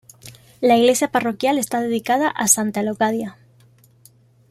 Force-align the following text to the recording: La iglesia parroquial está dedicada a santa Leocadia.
La 0.61 0.77
iglesia 0.77 1.09
parroquial 1.11 1.59
está 1.59 1.79
dedicada 1.79 2.27
a 2.27 2.47
santa 2.47 2.81
Leocadia. 2.81 3.37